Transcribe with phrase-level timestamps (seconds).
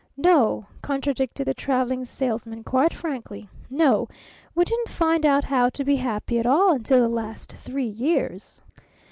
[0.17, 3.47] "No!" contradicted the Traveling Salesman quite frankly.
[3.69, 4.07] "No!
[4.55, 8.61] We didn't find out how to be happy at all until the last three years!"